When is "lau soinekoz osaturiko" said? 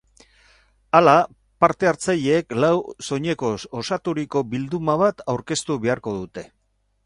2.65-4.45